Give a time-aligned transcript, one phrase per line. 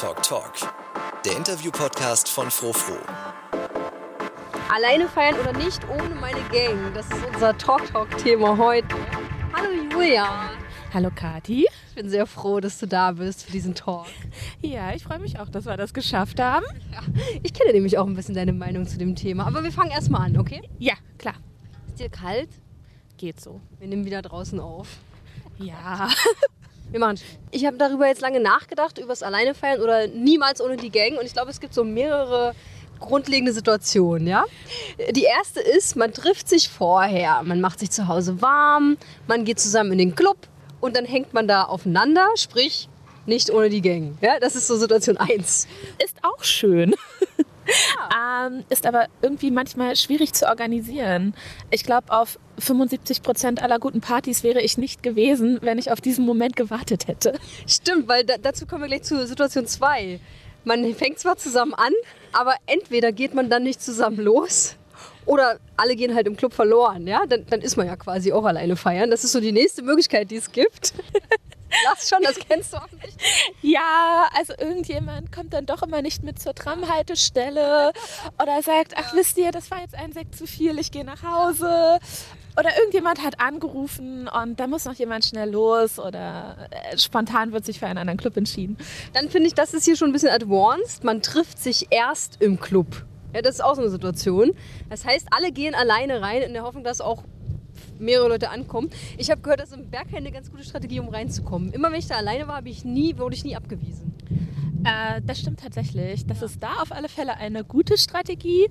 [0.00, 0.54] Talk Talk,
[1.26, 2.96] der Interview-Podcast von Frofro.
[4.74, 8.96] Alleine feiern oder nicht ohne meine Gang, das ist unser Talk Talk-Thema heute.
[9.52, 10.52] Hallo Julia.
[10.94, 11.68] Hallo Kati.
[11.88, 14.06] Ich bin sehr froh, dass du da bist für diesen Talk.
[14.62, 16.64] Ja, ich freue mich auch, dass wir das geschafft haben.
[16.90, 17.02] Ja,
[17.42, 20.22] ich kenne nämlich auch ein bisschen deine Meinung zu dem Thema, aber wir fangen erstmal
[20.22, 20.62] an, okay?
[20.78, 21.34] Ja, klar.
[21.88, 22.48] Ist dir kalt?
[23.18, 23.60] Geht so.
[23.78, 24.88] Wir nehmen wieder draußen auf.
[25.58, 26.08] Ja.
[26.90, 27.20] Wir machen.
[27.50, 31.18] Ich habe darüber jetzt lange nachgedacht, über das Alleine feiern oder niemals ohne die Gang.
[31.18, 32.54] Und ich glaube, es gibt so mehrere
[32.98, 34.44] grundlegende Situationen, ja.
[35.10, 39.58] Die erste ist, man trifft sich vorher, man macht sich zu Hause warm, man geht
[39.58, 40.36] zusammen in den Club
[40.80, 42.88] und dann hängt man da aufeinander, sprich
[43.26, 44.18] nicht ohne die Gang.
[44.20, 45.66] Ja, das ist so Situation 1.
[46.04, 46.94] Ist auch schön.
[48.46, 51.34] ähm, ist aber irgendwie manchmal schwierig zu organisieren.
[51.70, 56.00] Ich glaube, auf 75 Prozent aller guten Partys wäre ich nicht gewesen, wenn ich auf
[56.00, 57.38] diesen Moment gewartet hätte.
[57.66, 60.20] Stimmt, weil da, dazu kommen wir gleich zu Situation 2.
[60.64, 61.92] Man fängt zwar zusammen an,
[62.32, 64.76] aber entweder geht man dann nicht zusammen los
[65.26, 67.06] oder alle gehen halt im Club verloren.
[67.06, 67.24] Ja?
[67.26, 69.10] Dann, dann ist man ja quasi auch alleine feiern.
[69.10, 70.92] Das ist so die nächste Möglichkeit, die es gibt.
[71.84, 73.16] Lass schon, das kennst du auch nicht.
[73.62, 77.92] Ja, also irgendjemand kommt dann doch immer nicht mit zur Tramhaltestelle
[78.42, 81.22] oder sagt, ach wisst ihr, das war jetzt ein Sekt zu viel, ich gehe nach
[81.22, 81.98] Hause.
[82.58, 87.64] Oder irgendjemand hat angerufen und da muss noch jemand schnell los oder äh, spontan wird
[87.64, 88.76] sich für einen anderen Club entschieden.
[89.14, 91.04] Dann finde ich, das ist hier schon ein bisschen advanced.
[91.04, 93.04] Man trifft sich erst im Club.
[93.32, 94.52] Ja, das ist auch so eine Situation.
[94.88, 97.22] Das heißt, alle gehen alleine rein in der Hoffnung, dass auch
[98.00, 98.90] mehrere Leute ankommen.
[99.18, 101.72] Ich habe gehört, das ist im Berg eine ganz gute Strategie, um reinzukommen.
[101.72, 104.14] Immer wenn ich da alleine war, ich nie, wurde ich nie abgewiesen.
[104.84, 106.26] Äh, das stimmt tatsächlich.
[106.26, 106.46] Das ja.
[106.46, 108.68] ist da auf alle Fälle eine gute Strategie.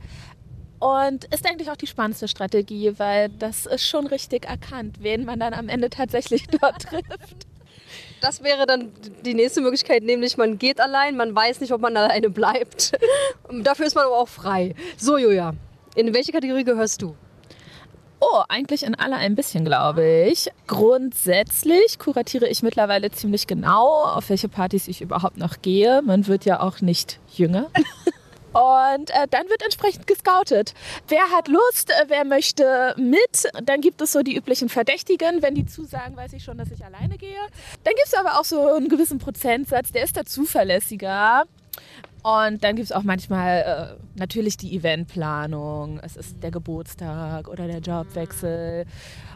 [0.80, 5.40] Und ist eigentlich auch die spannendste Strategie, weil das ist schon richtig erkannt, wen man
[5.40, 7.48] dann am Ende tatsächlich dort trifft.
[8.22, 8.92] Das wäre dann
[9.26, 12.94] die nächste Möglichkeit, nämlich man geht allein, man weiß nicht, ob man alleine bleibt.
[13.62, 14.74] Dafür ist man aber auch frei.
[14.98, 15.54] So, Julia,
[15.96, 17.16] in welche Kategorie gehörst du?
[18.22, 20.50] Oh, eigentlich in alle ein bisschen, glaube ich.
[20.68, 26.02] Grundsätzlich kuratiere ich mittlerweile ziemlich genau, auf welche Partys ich überhaupt noch gehe.
[26.02, 27.70] Man wird ja auch nicht jünger.
[28.52, 30.74] Und äh, dann wird entsprechend gescoutet.
[31.08, 33.48] Wer hat Lust, äh, wer möchte mit?
[33.64, 35.42] Dann gibt es so die üblichen Verdächtigen.
[35.42, 37.40] Wenn die zusagen, weiß ich schon, dass ich alleine gehe.
[37.84, 41.44] Dann gibt es aber auch so einen gewissen Prozentsatz, der ist da zuverlässiger.
[42.24, 46.00] Und dann gibt es auch manchmal äh, natürlich die Eventplanung.
[46.04, 48.86] Es ist der Geburtstag oder der Jobwechsel.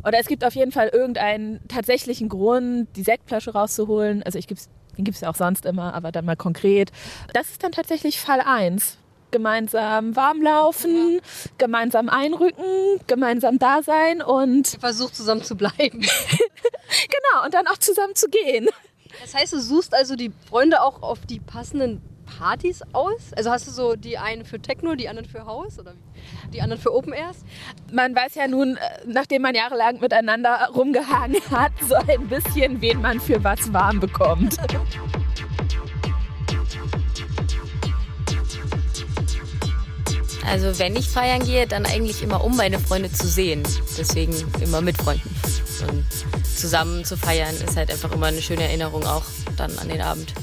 [0.05, 4.21] Oder es gibt auf jeden Fall irgendeinen tatsächlichen Grund, die Sektflasche rauszuholen.
[4.23, 6.91] Also ich gib's, den gibt es ja auch sonst immer, aber dann mal konkret.
[7.33, 8.97] Das ist dann tatsächlich Fall 1
[9.31, 11.19] gemeinsam warmlaufen,
[11.57, 14.77] gemeinsam einrücken, gemeinsam da sein und.
[14.79, 16.01] Versucht zusammen zu bleiben.
[16.01, 18.69] genau, und dann auch zusammen zu gehen.
[19.21, 22.01] Das heißt, du suchst also die Freunde auch auf die passenden
[22.38, 23.33] Partys aus?
[23.35, 25.94] Also hast du so die einen für Techno, die anderen für Haus oder
[26.53, 27.44] die anderen für Open Airs?
[27.91, 33.01] Man weiß ja nun, äh, nachdem man jahrelang miteinander rumgehangen hat, so ein bisschen, wen
[33.01, 34.57] man für was warm bekommt.
[40.45, 43.63] Also wenn ich feiern gehe, dann eigentlich immer um meine Freunde zu sehen.
[43.97, 45.29] Deswegen immer mit Freunden.
[45.89, 46.05] Und
[46.55, 49.23] zusammen zu feiern ist halt einfach immer eine schöne Erinnerung auch
[49.57, 50.33] dann an den Abend.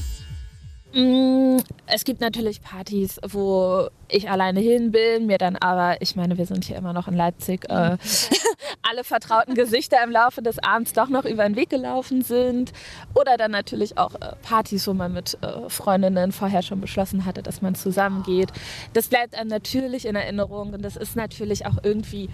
[0.93, 6.37] Mm, es gibt natürlich Partys, wo ich alleine hin bin, mir dann aber, ich meine,
[6.37, 7.97] wir sind hier immer noch in Leipzig, äh,
[8.83, 12.73] alle vertrauten Gesichter im Laufe des Abends doch noch über den Weg gelaufen sind.
[13.15, 17.43] Oder dann natürlich auch äh, Partys, wo man mit äh, Freundinnen vorher schon beschlossen hatte,
[17.43, 18.49] dass man zusammengeht.
[18.93, 22.29] Das bleibt einem natürlich in Erinnerung und das ist natürlich auch irgendwie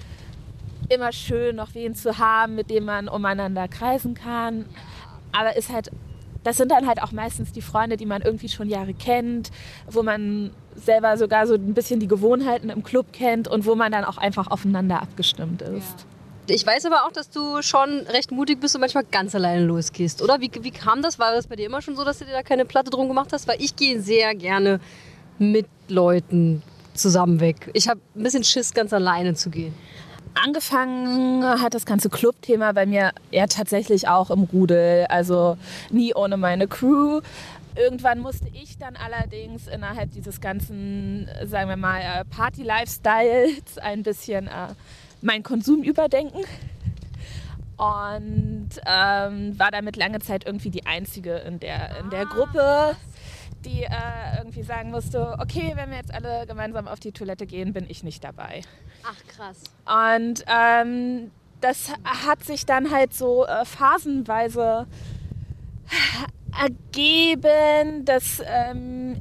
[0.89, 4.65] immer schön, noch wen zu haben, mit dem man umeinander kreisen kann.
[5.33, 5.91] Aber ist halt
[6.47, 9.51] das sind dann halt auch meistens die Freunde, die man irgendwie schon Jahre kennt,
[9.91, 13.91] wo man selber sogar so ein bisschen die Gewohnheiten im Club kennt und wo man
[13.91, 16.07] dann auch einfach aufeinander abgestimmt ist.
[16.49, 16.55] Ja.
[16.55, 20.23] Ich weiß aber auch, dass du schon recht mutig bist und manchmal ganz alleine losgehst,
[20.23, 20.41] oder?
[20.41, 21.19] Wie, wie kam das?
[21.19, 23.33] War das bei dir immer schon so, dass du dir da keine Platte drum gemacht
[23.33, 23.49] hast?
[23.49, 24.79] Weil ich gehe sehr gerne
[25.41, 26.63] mit Leuten
[26.95, 27.71] zusammen weg.
[27.73, 29.75] Ich habe ein bisschen Schiss, ganz alleine zu gehen.
[30.45, 35.57] Angefangen hat das ganze Club-Thema bei mir eher tatsächlich auch im Rudel, also
[35.91, 37.21] nie ohne meine Crew.
[37.75, 44.47] Irgendwann musste ich dann allerdings innerhalb dieses ganzen, sagen wir mal, äh, Party-Lifestyles ein bisschen
[44.47, 44.75] äh,
[45.23, 46.45] meinen Konsum überdenken.
[47.77, 52.97] Und ähm, war damit lange Zeit irgendwie die Einzige in der, in der Gruppe
[53.67, 57.73] die äh, irgendwie sagen musste, okay, wenn wir jetzt alle gemeinsam auf die Toilette gehen,
[57.73, 58.63] bin ich nicht dabei.
[59.05, 59.63] Ach krass.
[60.15, 61.31] Und ähm,
[61.61, 64.87] das hat sich dann halt so äh, phasenweise
[66.59, 69.21] ergeben, dass ähm,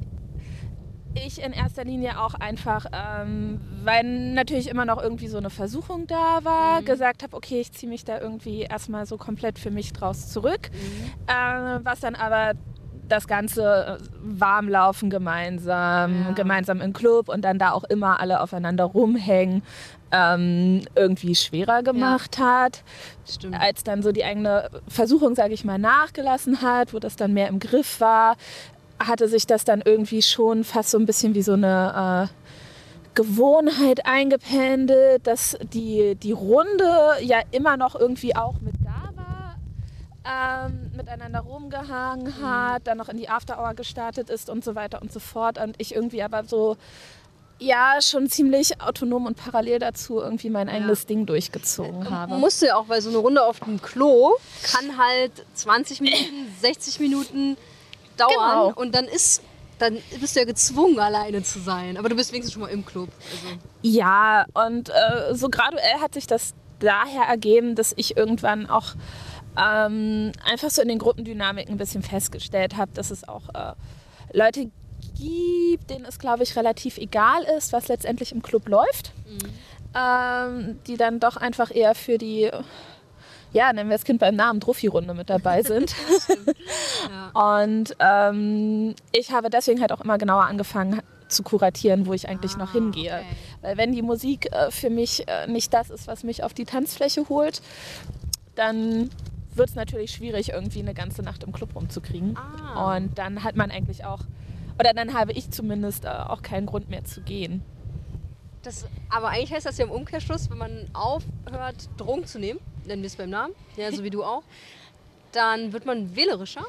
[1.14, 6.06] ich in erster Linie auch einfach, ähm, weil natürlich immer noch irgendwie so eine Versuchung
[6.06, 6.84] da war, mhm.
[6.84, 10.70] gesagt habe, okay, ich ziehe mich da irgendwie erstmal so komplett für mich draus zurück.
[10.72, 11.10] Mhm.
[11.26, 12.52] Äh, was dann aber
[13.08, 16.32] das Ganze äh, warm laufen gemeinsam, ja.
[16.32, 19.62] gemeinsam im Club und dann da auch immer alle aufeinander rumhängen,
[20.12, 22.62] ähm, irgendwie schwerer gemacht ja.
[22.62, 22.82] hat.
[23.28, 23.60] Stimmt.
[23.60, 27.48] Als dann so die eigene Versuchung, sage ich mal, nachgelassen hat, wo das dann mehr
[27.48, 28.36] im Griff war,
[28.98, 32.46] hatte sich das dann irgendwie schon fast so ein bisschen wie so eine äh,
[33.14, 38.75] Gewohnheit eingependelt, dass die, die Runde ja immer noch irgendwie auch mit
[40.28, 45.00] ähm, miteinander rumgehangen hat, dann noch in die After Hour gestartet ist und so weiter
[45.02, 45.58] und so fort.
[45.58, 46.76] Und ich irgendwie aber so
[47.58, 51.08] ja schon ziemlich autonom und parallel dazu irgendwie mein eigenes ja.
[51.08, 52.34] Ding durchgezogen habe.
[52.36, 57.00] Musste ja auch, weil so eine Runde auf dem Klo kann halt 20 Minuten, 60
[57.00, 57.56] Minuten
[58.16, 58.30] dauern
[58.68, 58.72] genau.
[58.74, 59.42] und dann ist
[59.78, 61.98] dann bist du ja gezwungen, alleine zu sein.
[61.98, 63.10] Aber du bist wenigstens schon mal im Club.
[63.30, 63.58] Also.
[63.82, 68.94] Ja, und äh, so graduell hat sich das daher ergeben, dass ich irgendwann auch
[69.58, 73.72] ähm, einfach so in den Gruppendynamiken ein bisschen festgestellt habe, dass es auch äh,
[74.32, 74.70] Leute
[75.18, 79.12] gibt, denen es, glaube ich, relativ egal ist, was letztendlich im Club läuft.
[79.26, 79.38] Mhm.
[79.98, 82.50] Ähm, die dann doch einfach eher für die
[83.52, 85.94] ja, nennen wir das Kind beim Namen, Trophy-Runde mit dabei sind.
[87.08, 87.60] ja.
[87.60, 92.54] Und ähm, ich habe deswegen halt auch immer genauer angefangen zu kuratieren, wo ich eigentlich
[92.54, 93.14] ah, noch hingehe.
[93.14, 93.24] Okay.
[93.62, 96.66] Weil wenn die Musik äh, für mich äh, nicht das ist, was mich auf die
[96.66, 97.62] Tanzfläche holt,
[98.54, 99.10] dann
[99.56, 102.36] wird es natürlich schwierig, irgendwie eine ganze Nacht im Club rumzukriegen.
[102.36, 102.96] Ah.
[102.96, 104.20] Und dann hat man eigentlich auch,
[104.78, 107.62] oder dann habe ich zumindest äh, auch keinen Grund mehr zu gehen.
[108.62, 113.02] Das, aber eigentlich heißt das ja im Umkehrschluss, wenn man aufhört, Drogen zu nehmen, nennen
[113.02, 114.42] wir es beim Namen, ja, so wie du auch,
[115.32, 116.64] dann wird man wählerischer.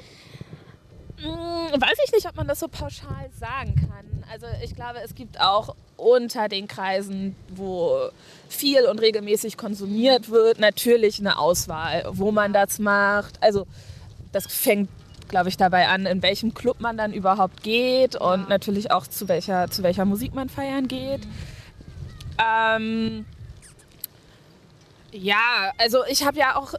[1.19, 4.23] Hm, weiß ich nicht, ob man das so pauschal sagen kann.
[4.31, 8.09] Also ich glaube, es gibt auch unter den Kreisen, wo
[8.49, 13.41] viel und regelmäßig konsumiert wird, natürlich eine Auswahl, wo man das macht.
[13.41, 13.65] Also
[14.31, 14.89] das fängt,
[15.27, 18.49] glaube ich, dabei an, in welchem Club man dann überhaupt geht und ja.
[18.49, 21.25] natürlich auch zu welcher, zu welcher Musik man feiern geht.
[21.25, 21.31] Mhm.
[22.37, 23.25] Ähm,
[25.11, 26.75] ja, also ich habe ja auch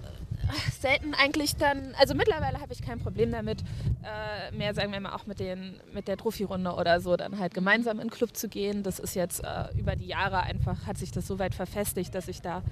[0.81, 3.63] selten eigentlich dann, also mittlerweile habe ich kein Problem damit,
[4.03, 7.55] äh, mehr sagen wir mal auch mit, den, mit der Trophy-Runde oder so, dann halt
[7.55, 8.83] gemeinsam in den Club zu gehen.
[8.83, 12.29] Das ist jetzt äh, über die Jahre einfach, hat sich das so weit verfestigt, dass
[12.29, 12.63] ich da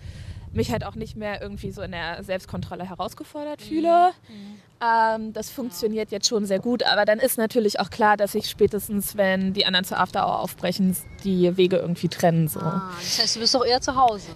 [0.53, 3.65] mich halt auch nicht mehr irgendwie so in der Selbstkontrolle herausgefordert mhm.
[3.65, 4.11] fühle.
[4.29, 4.61] Mhm.
[4.81, 8.49] Ähm, das funktioniert jetzt schon sehr gut, aber dann ist natürlich auch klar, dass sich
[8.51, 12.49] spätestens, wenn die anderen zur After Hour aufbrechen, die Wege irgendwie trennen.
[12.49, 12.61] So.
[12.61, 14.29] Ah, das heißt, du bist doch eher zu Hause.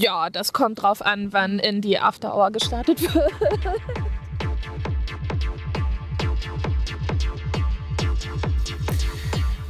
[0.00, 3.30] Ja, das kommt drauf an, wann in die After Hour gestartet wird.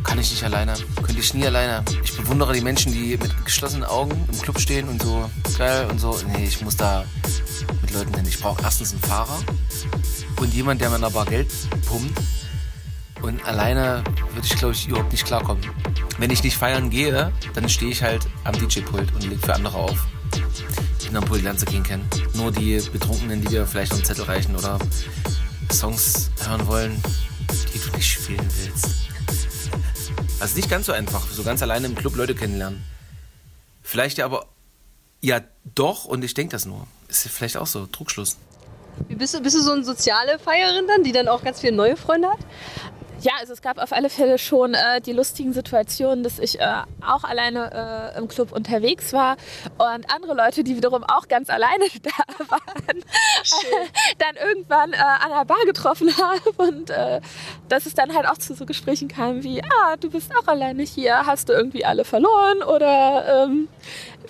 [0.04, 0.74] Kann ich nicht alleine.
[1.02, 1.84] Könnte ich nie alleine.
[2.04, 5.28] Ich bewundere die Menschen, die mit geschlossenen Augen im Club stehen und so
[5.58, 6.16] geil und so.
[6.28, 7.04] Nee, ich muss da
[7.82, 8.24] mit Leuten hin.
[8.28, 9.36] Ich brauche erstens einen Fahrer
[10.36, 11.50] und jemand, der mir paar Geld
[11.88, 12.16] pumpt.
[13.20, 15.64] Und alleine würde ich, glaube ich, überhaupt nicht klarkommen.
[16.18, 19.76] Wenn ich nicht feiern gehe, dann stehe ich halt am DJ-Pult und lege für andere
[19.76, 20.06] auf.
[21.10, 22.08] In der Pult lernst du keinen kennen.
[22.34, 24.78] Nur die Betrunkenen, die dir vielleicht einen Zettel reichen oder
[25.72, 27.02] Songs hören wollen,
[27.74, 28.90] die du nicht spielen willst.
[30.38, 32.84] Also nicht ganz so einfach, so ganz alleine im Club Leute kennenlernen.
[33.82, 34.46] Vielleicht ja aber,
[35.20, 35.40] ja
[35.74, 36.86] doch, und ich denke das nur.
[37.08, 38.36] Ist ja vielleicht auch so, Druckschluss.
[39.08, 41.96] Bist du, bist du so eine soziale Feierin dann, die dann auch ganz viele neue
[41.96, 42.38] Freunde hat?
[43.22, 46.82] Ja, also es gab auf alle Fälle schon äh, die lustigen Situationen, dass ich äh,
[47.06, 49.36] auch alleine äh, im Club unterwegs war
[49.76, 53.04] und andere Leute, die wiederum auch ganz alleine da waren,
[54.18, 57.20] dann irgendwann äh, an der Bar getroffen haben und äh,
[57.68, 60.82] dass es dann halt auch zu so Gesprächen kam wie, ah, du bist auch alleine
[60.82, 63.68] hier, hast du irgendwie alle verloren oder ähm,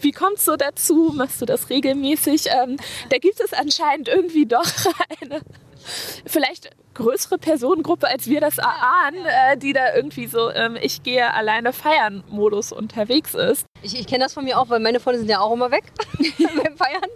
[0.01, 2.47] wie kommt es so dazu, machst du das regelmäßig?
[2.49, 2.77] Ähm,
[3.11, 4.67] da gibt es anscheinend irgendwie doch
[5.21, 5.43] eine
[6.27, 6.71] vielleicht
[7.01, 11.73] größere Personengruppe, als wir das erahnen, äh, die da irgendwie so ähm, ich gehe alleine
[11.73, 13.67] feiern Modus unterwegs ist.
[13.83, 15.85] Ich, ich kenne das von mir auch, weil meine Freunde sind ja auch immer weg
[16.39, 17.11] beim Feiern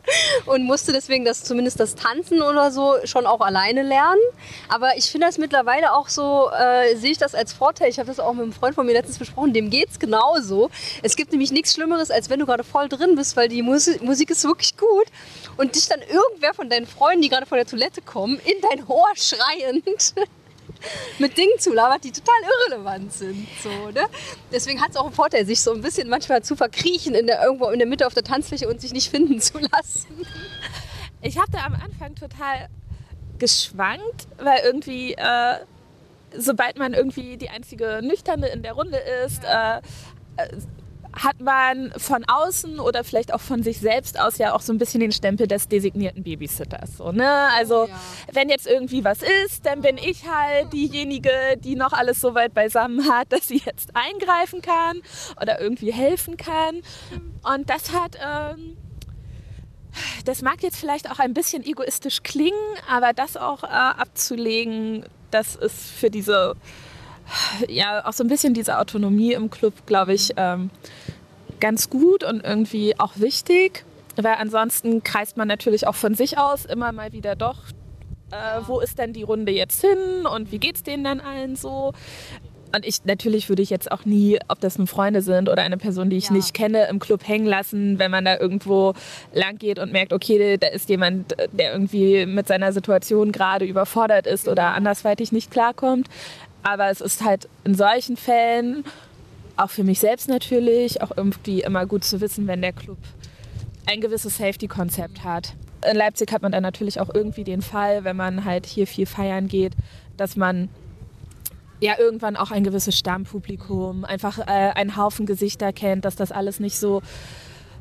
[0.46, 4.20] und musste deswegen das zumindest das Tanzen oder so schon auch alleine lernen.
[4.68, 7.90] Aber ich finde das mittlerweile auch so, äh, sehe ich das als Vorteil.
[7.90, 10.70] Ich habe das auch mit einem Freund von mir letztens besprochen, dem geht es genauso.
[11.02, 14.02] Es gibt nämlich nichts Schlimmeres, als wenn du gerade voll drin bist, weil die Musik,
[14.02, 15.06] Musik ist wirklich gut
[15.56, 18.86] und dich dann irgendwer von deinen Freunden, die gerade von der Toilette kommen, in dein
[18.86, 19.08] Ohr
[19.82, 20.14] schreiend
[21.18, 23.46] mit Dingen zulabert, die total irrelevant sind.
[23.62, 24.06] So, ne?
[24.52, 27.42] Deswegen hat es auch einen Vorteil, sich so ein bisschen manchmal zu verkriechen in der,
[27.42, 30.26] irgendwo in der Mitte auf der Tanzfläche und sich nicht finden zu lassen.
[31.22, 32.68] Ich habe da am Anfang total
[33.38, 35.56] geschwankt, weil irgendwie, äh,
[36.36, 39.78] sobald man irgendwie die einzige Nüchterne in der Runde ist, äh,
[40.36, 40.48] äh
[41.16, 44.78] hat man von außen oder vielleicht auch von sich selbst aus ja auch so ein
[44.78, 46.96] bisschen den Stempel des designierten Babysitters.
[46.98, 47.48] So, ne?
[47.56, 47.96] Also oh, ja.
[48.32, 52.54] wenn jetzt irgendwie was ist, dann bin ich halt diejenige, die noch alles so weit
[52.54, 55.00] beisammen hat, dass sie jetzt eingreifen kann
[55.40, 56.82] oder irgendwie helfen kann.
[57.42, 58.16] Und das hat...
[58.20, 58.76] Ähm,
[60.24, 62.58] das mag jetzt vielleicht auch ein bisschen egoistisch klingen,
[62.90, 66.56] aber das auch äh, abzulegen, das ist für diese
[67.68, 70.70] ja auch so ein bisschen diese Autonomie im Club, glaube ich, ähm,
[71.64, 73.86] ganz gut und irgendwie auch wichtig.
[74.16, 77.56] Weil ansonsten kreist man natürlich auch von sich aus immer mal wieder doch,
[78.30, 81.56] äh, wo ist denn die Runde jetzt hin und wie geht es denen dann allen
[81.56, 81.92] so?
[82.76, 85.78] Und ich natürlich würde ich jetzt auch nie, ob das nun Freunde sind oder eine
[85.78, 86.32] Person, die ich ja.
[86.32, 88.92] nicht kenne, im Club hängen lassen, wenn man da irgendwo
[89.32, 94.26] lang geht und merkt, okay, da ist jemand, der irgendwie mit seiner Situation gerade überfordert
[94.26, 96.08] ist oder andersweitig nicht klarkommt.
[96.62, 98.84] Aber es ist halt in solchen Fällen,
[99.56, 102.98] auch für mich selbst natürlich, auch irgendwie immer gut zu wissen, wenn der Club
[103.86, 105.54] ein gewisses Safety-Konzept hat.
[105.88, 109.06] In Leipzig hat man dann natürlich auch irgendwie den Fall, wenn man halt hier viel
[109.06, 109.74] feiern geht,
[110.16, 110.68] dass man
[111.80, 114.42] ja irgendwann auch ein gewisses Stammpublikum, einfach äh,
[114.74, 117.02] einen Haufen Gesichter kennt, dass das alles nicht so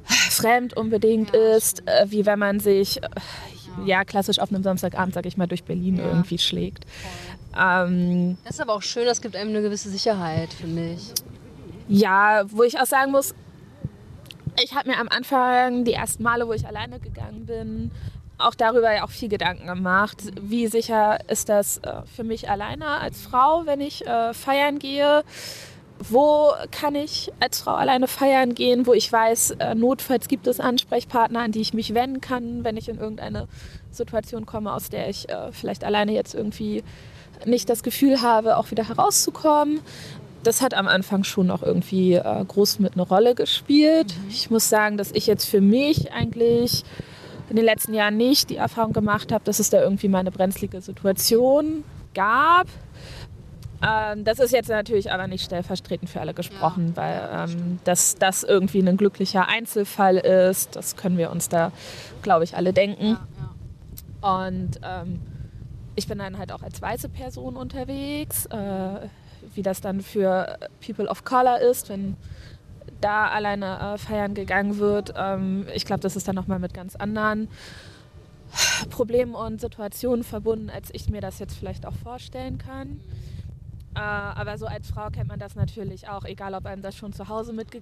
[0.05, 3.09] fremd unbedingt ist, äh, wie wenn man sich äh,
[3.85, 6.07] ja klassisch auf einem Samstagabend, sag ich mal, durch Berlin ja.
[6.07, 6.85] irgendwie schlägt.
[7.57, 11.13] Ähm, das ist aber auch schön, das gibt einem eine gewisse Sicherheit, finde ich.
[11.87, 13.35] Ja, wo ich auch sagen muss,
[14.63, 17.91] ich habe mir am Anfang die ersten Male, wo ich alleine gegangen bin,
[18.37, 20.17] auch darüber ja auch viel Gedanken gemacht.
[20.39, 25.23] Wie sicher ist das äh, für mich alleine als Frau, wenn ich äh, feiern gehe?
[25.99, 30.59] Wo kann ich als Frau alleine feiern gehen, wo ich weiß, äh, notfalls gibt es
[30.59, 33.47] Ansprechpartner, an die ich mich wenden kann, wenn ich in irgendeine
[33.91, 36.83] Situation komme, aus der ich vielleicht alleine jetzt irgendwie
[37.45, 39.81] nicht das Gefühl habe, auch wieder herauszukommen.
[40.43, 44.13] Das hat am Anfang schon auch irgendwie äh, groß mit einer Rolle gespielt.
[44.15, 44.29] Mhm.
[44.29, 46.83] Ich muss sagen, dass ich jetzt für mich eigentlich
[47.49, 50.31] in den letzten Jahren nicht die Erfahrung gemacht habe, dass es da irgendwie mal eine
[50.31, 51.83] brenzlige Situation
[52.13, 52.67] gab.
[53.85, 57.01] Ähm, das ist jetzt natürlich aber nicht stellvertretend für alle gesprochen, ja.
[57.01, 61.71] weil ähm, dass das irgendwie ein glücklicher Einzelfall ist, das können wir uns da,
[62.21, 63.17] glaube ich, alle denken.
[63.17, 63.27] Ja,
[64.21, 64.45] ja.
[64.45, 65.19] Und ähm,
[65.95, 69.07] ich bin dann halt auch als weiße Person unterwegs, äh,
[69.55, 72.15] wie das dann für People of Color ist, wenn
[73.01, 75.13] da alleine äh, feiern gegangen wird.
[75.17, 77.49] Ähm, ich glaube, das ist dann nochmal mit ganz anderen
[78.89, 83.01] Problemen und Situationen verbunden, als ich mir das jetzt vielleicht auch vorstellen kann.
[83.95, 87.13] Äh, aber so als Frau kennt man das natürlich auch, egal ob einem das schon
[87.13, 87.81] zu Hause mitge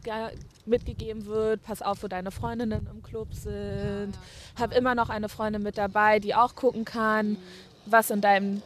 [0.66, 1.62] mitgegeben wird.
[1.64, 4.14] Pass auf, wo deine Freundinnen im Club sind.
[4.60, 7.38] Hab immer noch eine Freundin mit dabei, die auch gucken kann,
[7.86, 8.62] was in deinem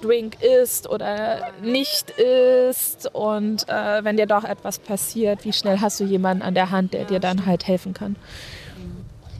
[0.00, 6.00] Drink ist oder nicht ist und äh, wenn dir doch etwas passiert, wie schnell hast
[6.00, 8.16] du jemanden an der Hand, der dir dann halt helfen kann.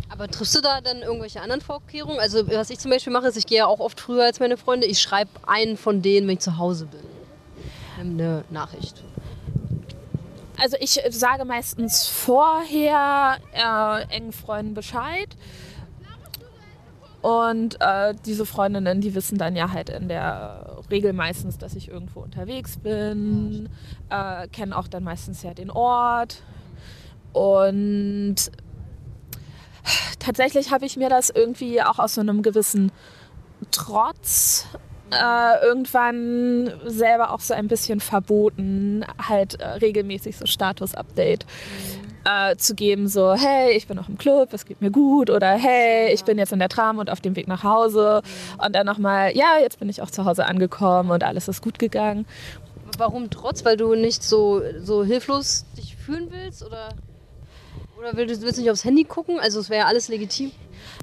[0.08, 2.18] Aber triffst du da dann irgendwelche anderen Vorkehrungen?
[2.20, 4.56] Also was ich zum Beispiel mache, ist, ich gehe ja auch oft früher als meine
[4.56, 7.00] Freunde, ich schreibe einen von denen, wenn ich zu Hause bin.
[8.00, 9.02] Eine Nachricht.
[10.58, 15.28] Also ich sage meistens vorher äh, engen Freunden Bescheid
[17.26, 21.88] und äh, diese Freundinnen, die wissen dann ja halt in der Regel meistens, dass ich
[21.88, 23.68] irgendwo unterwegs bin,
[24.10, 26.44] äh, kennen auch dann meistens ja den Ort.
[27.32, 28.36] Und
[30.20, 32.92] tatsächlich habe ich mir das irgendwie auch aus so einem gewissen
[33.72, 34.68] Trotz
[35.10, 41.46] äh, irgendwann selber auch so ein bisschen verboten, halt äh, regelmäßig so Status-Update.
[41.46, 45.30] Mhm äh, zu geben, so, hey, ich bin noch im Club, es geht mir gut
[45.30, 48.22] oder hey, ich bin jetzt in der Tram und auf dem Weg nach Hause
[48.58, 51.78] und dann nochmal, ja, jetzt bin ich auch zu Hause angekommen und alles ist gut
[51.78, 52.26] gegangen.
[52.98, 53.64] Warum trotz?
[53.64, 56.88] Weil du nicht so, so hilflos dich fühlen willst oder,
[57.98, 59.38] oder willst, willst du nicht aufs Handy gucken?
[59.38, 60.50] Also es wäre ja alles legitim.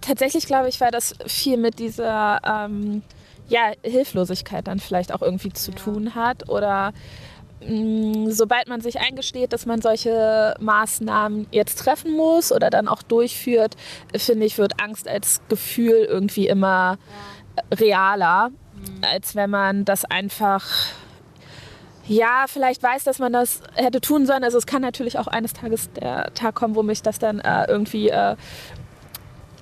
[0.02, 3.02] Tatsächlich glaube ich, war das viel mit dieser ähm,
[3.48, 5.78] ja, Hilflosigkeit dann vielleicht auch irgendwie zu ja.
[5.78, 6.94] tun hat oder
[7.68, 13.04] Mm, sobald man sich eingesteht, dass man solche Maßnahmen jetzt treffen muss oder dann auch
[13.04, 13.76] durchführt,
[14.16, 16.98] finde ich, wird Angst als Gefühl irgendwie immer
[17.74, 19.02] realer, mhm.
[19.02, 20.66] als wenn man das einfach
[22.06, 24.44] ja, vielleicht weiß, dass man das hätte tun sollen.
[24.44, 27.66] Also es kann natürlich auch eines Tages der Tag kommen, wo mich das dann äh,
[27.70, 28.36] irgendwie äh,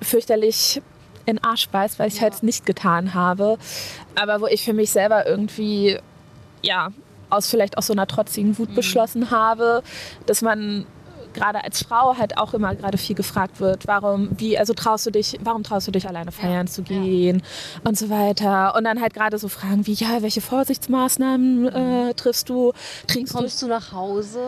[0.02, 0.82] fürchterlich
[1.26, 2.22] in Arsch beißt, weil ich ja.
[2.22, 3.58] halt nicht getan habe.
[4.14, 5.98] Aber wo ich für mich selber irgendwie
[6.62, 6.90] ja
[7.30, 8.74] aus vielleicht auch so einer trotzigen Wut mhm.
[8.74, 9.82] beschlossen habe,
[10.26, 10.86] dass man
[11.32, 15.10] gerade als Frau halt auch immer gerade viel gefragt wird, warum, wie, also traust du
[15.10, 17.42] dich, warum traust du dich alleine feiern zu gehen
[17.84, 18.74] und so weiter.
[18.76, 22.72] Und dann halt gerade so Fragen wie, ja, welche Vorsichtsmaßnahmen äh, triffst du?
[23.06, 24.40] Trinkst Kommst du nach Hause?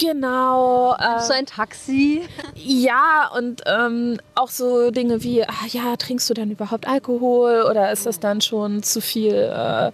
[0.00, 0.96] Genau.
[1.16, 2.22] Bist du Äh, ein Taxi?
[2.54, 7.92] ja, und ähm, auch so Dinge wie, ah, ja, trinkst du denn überhaupt Alkohol oder
[7.92, 9.92] ist das dann schon zu viel äh,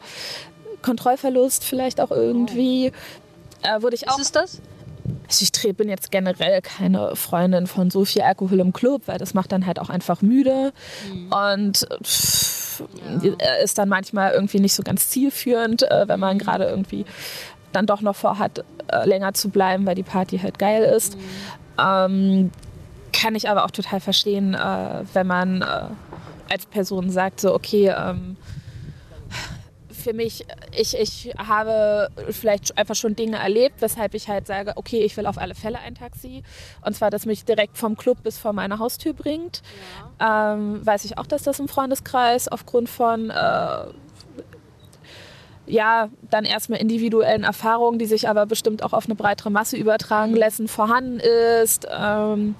[0.82, 2.92] Kontrollverlust vielleicht auch irgendwie?
[3.62, 4.60] Äh, wurde ich auch Was ist das?
[5.28, 9.34] Also ich bin jetzt generell keine Freundin von so viel Alkohol im Club, weil das
[9.34, 10.72] macht dann halt auch einfach müde
[11.50, 12.82] und pff,
[13.22, 17.04] äh, ist dann manchmal irgendwie nicht so ganz zielführend, äh, wenn man gerade irgendwie
[17.76, 21.16] dann doch noch vorhat, äh, länger zu bleiben, weil die Party halt geil ist.
[21.78, 22.50] Ähm,
[23.12, 25.66] kann ich aber auch total verstehen, äh, wenn man äh,
[26.50, 28.36] als Person sagt, so okay, ähm,
[30.06, 35.00] für mich, ich, ich habe vielleicht einfach schon Dinge erlebt, weshalb ich halt sage, okay,
[35.00, 36.44] ich will auf alle Fälle ein Taxi.
[36.84, 39.62] Und zwar, das mich direkt vom Club bis vor meine Haustür bringt.
[40.20, 43.86] Ähm, weiß ich auch, dass das im Freundeskreis aufgrund von äh,
[45.66, 50.34] ja, dann erstmal individuellen Erfahrungen, die sich aber bestimmt auch auf eine breitere Masse übertragen
[50.34, 51.86] lassen, vorhanden ist.
[51.90, 52.54] Ähm,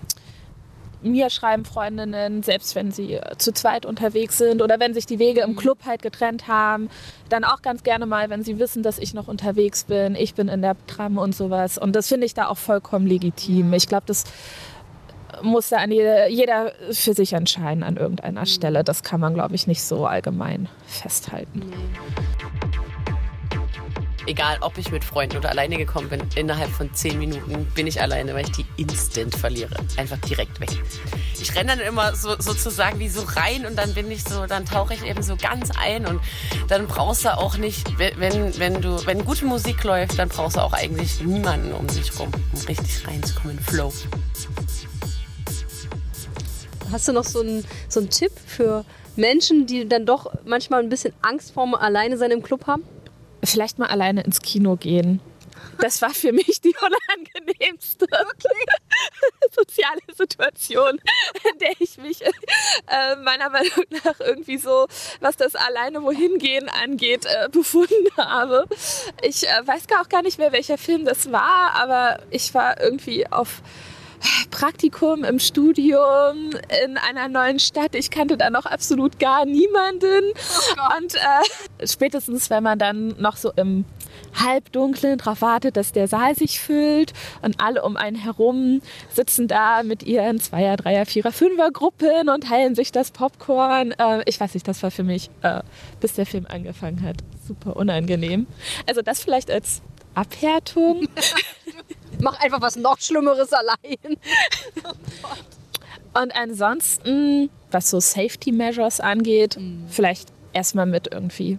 [1.03, 5.19] mir schreiben Freundinnen, selbst wenn sie äh, zu zweit unterwegs sind oder wenn sich die
[5.19, 6.89] Wege im Club halt getrennt haben,
[7.29, 10.49] dann auch ganz gerne mal, wenn sie wissen, dass ich noch unterwegs bin, ich bin
[10.49, 11.79] in der Tram und sowas.
[11.79, 13.73] Und das finde ich da auch vollkommen legitim.
[13.73, 14.25] Ich glaube, das
[15.43, 18.85] muss da an jeder, jeder für sich entscheiden an irgendeiner Stelle.
[18.85, 21.63] Das kann man, glaube ich, nicht so allgemein festhalten.
[24.27, 28.01] Egal, ob ich mit Freunden oder alleine gekommen bin, innerhalb von zehn Minuten bin ich
[28.01, 29.77] alleine, weil ich die instant verliere.
[29.97, 30.71] Einfach direkt weg.
[31.41, 34.67] Ich renne dann immer so, sozusagen wie so rein und dann bin ich so, dann
[34.67, 36.21] tauche ich eben so ganz ein und
[36.67, 40.61] dann brauchst du auch nicht, wenn, wenn du, wenn gute Musik läuft, dann brauchst du
[40.61, 43.93] auch eigentlich niemanden um dich rum, um richtig reinzukommen Flow.
[46.91, 50.89] Hast du noch so einen, so einen Tipp für Menschen, die dann doch manchmal ein
[50.89, 52.83] bisschen Angst vorm Alleine-Sein im Club haben?
[53.47, 55.21] Vielleicht mal alleine ins Kino gehen.
[55.81, 58.07] Das war für mich die unangenehmste
[59.51, 60.99] soziale Situation,
[61.53, 64.87] in der ich mich äh, meiner Meinung nach irgendwie so,
[65.21, 68.67] was das alleine wohin gehen angeht, äh, befunden habe.
[69.23, 72.81] Ich äh, weiß gar auch gar nicht mehr, welcher Film das war, aber ich war
[72.81, 73.63] irgendwie auf
[74.51, 76.51] Praktikum im Studium
[76.85, 77.95] in einer neuen Stadt.
[77.95, 80.33] Ich kannte da noch absolut gar niemanden.
[80.99, 83.85] und äh, spätestens, wenn man dann noch so im
[84.35, 88.81] Halbdunklen darauf wartet, dass der Saal sich füllt und alle um einen herum
[89.13, 93.93] sitzen da mit ihren Zweier-, Dreier-, Vierer-, Fünfer-Gruppen und teilen sich das Popcorn.
[93.93, 95.61] Äh, ich weiß nicht, das war für mich, äh,
[96.01, 98.47] bis der Film angefangen hat, super unangenehm.
[98.87, 99.83] Also das vielleicht als
[100.17, 101.09] Abhärtung.
[102.21, 104.17] Mach einfach was noch Schlimmeres allein.
[106.15, 111.59] Und ansonsten, was so Safety Measures angeht, vielleicht erstmal mit irgendwie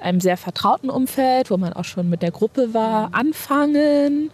[0.00, 4.30] einem sehr vertrauten Umfeld, wo man auch schon mit der Gruppe war, anfangen.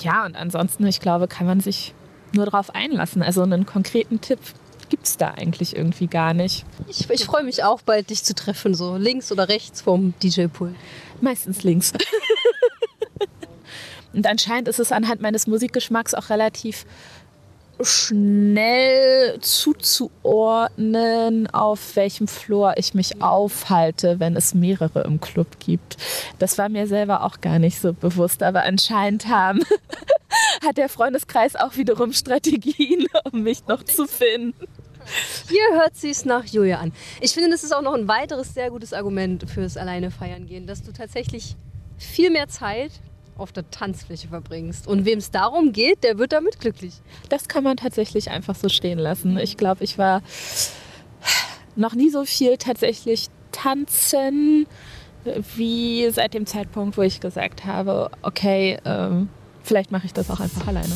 [0.00, 1.94] Ja, und ansonsten, ich glaube, kann man sich
[2.32, 3.22] nur darauf einlassen.
[3.22, 4.38] Also einen konkreten Tipp
[4.90, 6.66] gibt es da eigentlich irgendwie gar nicht.
[6.88, 10.74] Ich, ich freue mich auch bald, dich zu treffen, so links oder rechts vom DJ-Pool.
[11.22, 11.92] Meistens links.
[14.12, 16.86] und anscheinend ist es anhand meines Musikgeschmacks auch relativ
[17.80, 25.96] schnell zuzuordnen, auf welchem Floor ich mich aufhalte, wenn es mehrere im Club gibt.
[26.38, 29.60] Das war mir selber auch gar nicht so bewusst, aber anscheinend haben,
[30.66, 34.68] hat der Freundeskreis auch wiederum Strategien, um mich noch zu finden.
[35.48, 36.92] Hier hört sie es nach Julia an.
[37.20, 40.68] Ich finde, das ist auch noch ein weiteres sehr gutes Argument fürs Alleine feiern gehen,
[40.68, 41.56] dass du tatsächlich
[41.98, 42.92] viel mehr Zeit
[43.42, 44.86] auf der Tanzfläche verbringst.
[44.86, 46.94] Und wem es darum geht, der wird damit glücklich.
[47.28, 49.36] Das kann man tatsächlich einfach so stehen lassen.
[49.38, 50.22] Ich glaube, ich war
[51.76, 54.66] noch nie so viel tatsächlich tanzen
[55.56, 59.28] wie seit dem Zeitpunkt, wo ich gesagt habe, okay, ähm,
[59.62, 60.92] vielleicht mache ich das auch einfach alleine.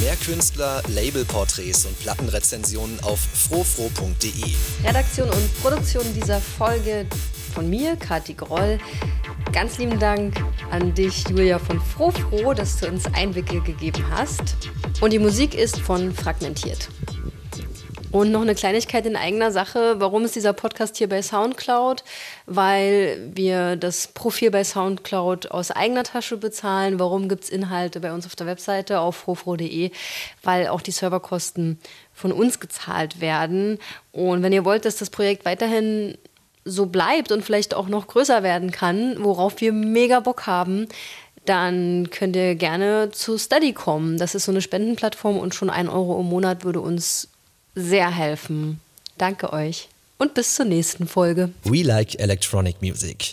[0.00, 4.54] Mehr Künstler, Labelporträts und Plattenrezensionen auf frofro.de.
[4.84, 7.06] Redaktion und Produktion dieser Folge
[7.54, 8.78] von mir, Kathi Groll.
[9.52, 10.34] Ganz lieben Dank
[10.72, 14.56] an dich, Julia von Frofro, dass du uns Einblicke gegeben hast.
[15.00, 16.88] Und die Musik ist von Fragmentiert.
[18.10, 19.96] Und noch eine Kleinigkeit in eigener Sache.
[19.98, 22.02] Warum ist dieser Podcast hier bei Soundcloud?
[22.46, 26.98] Weil wir das Profil bei Soundcloud aus eigener Tasche bezahlen.
[26.98, 29.90] Warum gibt es Inhalte bei uns auf der Webseite auf frofro.de?
[30.42, 31.78] Weil auch die Serverkosten
[32.12, 33.78] von uns gezahlt werden.
[34.12, 36.16] Und wenn ihr wollt, dass das Projekt weiterhin
[36.64, 40.88] so bleibt und vielleicht auch noch größer werden kann, worauf wir mega Bock haben,
[41.44, 44.18] dann könnt ihr gerne zu Study kommen.
[44.18, 47.28] Das ist so eine Spendenplattform und schon ein Euro im Monat würde uns
[47.74, 48.80] sehr helfen.
[49.18, 51.50] Danke euch und bis zur nächsten Folge.
[51.64, 53.32] We like electronic music.